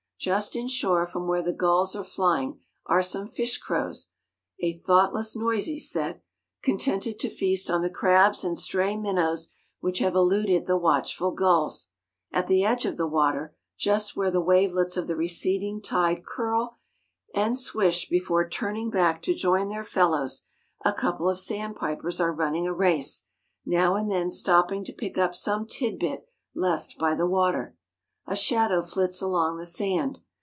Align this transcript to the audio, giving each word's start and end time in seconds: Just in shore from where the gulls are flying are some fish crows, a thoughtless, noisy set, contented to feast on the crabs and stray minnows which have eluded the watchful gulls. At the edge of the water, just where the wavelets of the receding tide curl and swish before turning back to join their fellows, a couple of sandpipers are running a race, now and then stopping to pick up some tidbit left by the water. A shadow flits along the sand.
Just 0.23 0.55
in 0.55 0.67
shore 0.67 1.07
from 1.07 1.25
where 1.27 1.41
the 1.41 1.51
gulls 1.51 1.95
are 1.95 2.03
flying 2.03 2.59
are 2.85 3.01
some 3.01 3.25
fish 3.25 3.57
crows, 3.57 4.09
a 4.59 4.71
thoughtless, 4.73 5.35
noisy 5.35 5.79
set, 5.79 6.21
contented 6.61 7.17
to 7.17 7.27
feast 7.27 7.71
on 7.71 7.81
the 7.81 7.89
crabs 7.89 8.43
and 8.43 8.55
stray 8.55 8.95
minnows 8.95 9.49
which 9.79 9.97
have 9.97 10.13
eluded 10.13 10.67
the 10.67 10.77
watchful 10.77 11.31
gulls. 11.31 11.87
At 12.31 12.45
the 12.45 12.63
edge 12.63 12.85
of 12.85 12.97
the 12.97 13.07
water, 13.07 13.55
just 13.79 14.15
where 14.15 14.29
the 14.29 14.39
wavelets 14.39 14.95
of 14.95 15.07
the 15.07 15.15
receding 15.15 15.81
tide 15.81 16.23
curl 16.23 16.77
and 17.33 17.57
swish 17.57 18.07
before 18.07 18.47
turning 18.47 18.91
back 18.91 19.23
to 19.23 19.33
join 19.33 19.69
their 19.69 19.83
fellows, 19.83 20.43
a 20.85 20.93
couple 20.93 21.31
of 21.31 21.39
sandpipers 21.39 22.21
are 22.21 22.31
running 22.31 22.67
a 22.67 22.73
race, 22.75 23.23
now 23.65 23.95
and 23.95 24.11
then 24.11 24.29
stopping 24.29 24.83
to 24.83 24.93
pick 24.93 25.17
up 25.17 25.33
some 25.33 25.65
tidbit 25.65 26.27
left 26.53 26.99
by 26.99 27.15
the 27.15 27.25
water. 27.25 27.75
A 28.27 28.35
shadow 28.35 28.83
flits 28.83 29.19
along 29.19 29.57
the 29.57 29.65
sand. 29.65 30.19